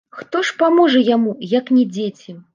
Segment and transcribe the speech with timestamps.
[0.19, 2.39] Хто ж паможа яму, як не дзеці!